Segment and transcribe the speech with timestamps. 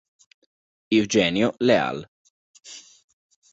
[0.97, 2.09] Eugenio Leal